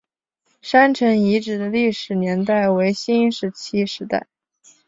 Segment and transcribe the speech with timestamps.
[0.63, 4.25] 山城遗址的历史年代为新石器时代。